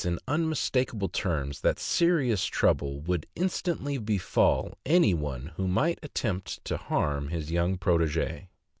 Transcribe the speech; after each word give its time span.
in 0.03 0.17
unmistakable 0.27 1.09
terms 1.09 1.61
that 1.61 1.77
serious 1.77 2.45
trouble 2.45 2.99
would 3.01 3.27
instantly 3.35 3.99
befall 3.99 4.73
anyone 4.83 5.51
who 5.57 5.67
might 5.67 5.99
attempt 6.01 6.65
to 6.65 6.75
harm 6.75 7.27
his 7.27 7.51
young 7.51 7.77
proteges. 7.77 8.47